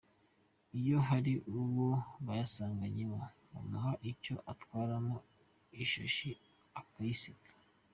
[0.79, 1.89] Iyo hari uwo
[2.25, 3.03] bayasanganye
[3.51, 5.17] bamuha icyo atwaramo
[5.83, 6.29] ishashi
[6.79, 7.49] akayisiga”.